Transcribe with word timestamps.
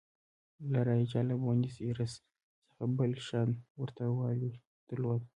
لا 0.71 0.79
رایجا 0.87 1.21
له 1.29 1.35
بونیس 1.43 1.75
ایرس 1.85 2.13
څخه 2.67 2.83
بل 2.97 3.11
شان 3.27 3.49
ورته 3.79 4.03
والی 4.19 4.51
درلود. 4.87 5.21